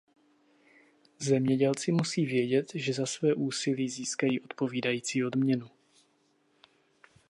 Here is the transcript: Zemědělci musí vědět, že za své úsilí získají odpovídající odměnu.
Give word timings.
Zemědělci 1.19 1.91
musí 1.91 2.25
vědět, 2.25 2.71
že 2.75 2.93
za 2.93 3.05
své 3.05 3.33
úsilí 3.33 3.89
získají 3.89 4.41
odpovídající 4.41 5.25
odměnu. 5.25 5.67